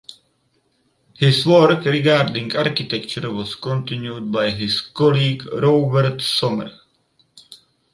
His 1.13 1.45
work 1.45 1.85
regarding 1.85 2.55
architecture 2.55 3.31
was 3.31 3.53
continued 3.53 4.31
by 4.31 4.49
his 4.49 4.81
colleague 4.81 5.45
Robert 5.53 6.19
Sommer. 6.23 6.71